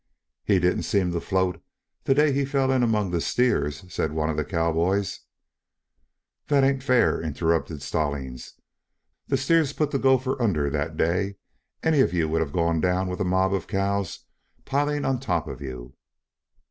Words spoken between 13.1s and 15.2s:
a mob of cows piling on